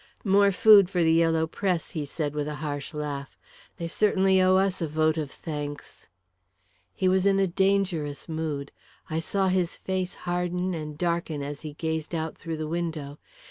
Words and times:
"More 0.25 0.51
food 0.51 0.89
for 0.89 1.03
the 1.03 1.13
yellow 1.13 1.45
press," 1.45 1.91
he 1.91 2.07
said, 2.07 2.33
with 2.33 2.47
a 2.47 2.55
harsh 2.65 2.91
laugh. 2.91 3.37
"They 3.77 3.87
certainly 3.87 4.41
owe 4.41 4.55
us 4.55 4.81
a 4.81 4.87
vote 4.87 5.15
of 5.15 5.29
thanks." 5.29 6.07
He 6.95 7.07
was 7.07 7.27
in 7.27 7.37
a 7.37 7.45
dangerous 7.45 8.27
mood. 8.27 8.71
I 9.11 9.19
saw 9.19 9.49
his 9.49 9.77
face 9.77 10.15
harden 10.25 10.73
and 10.73 10.97
darken 10.97 11.43
as 11.43 11.61
he 11.61 11.73
gazed 11.73 12.15
out 12.15 12.35
through 12.35 12.57
the 12.57 12.67
window. 12.67 13.19